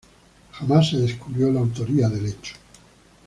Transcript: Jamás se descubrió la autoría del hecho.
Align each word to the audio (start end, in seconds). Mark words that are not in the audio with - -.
Jamás 0.53 0.89
se 0.89 0.97
descubrió 0.97 1.51
la 1.51 1.59
autoría 1.59 2.09
del 2.09 2.25
hecho. 2.25 2.55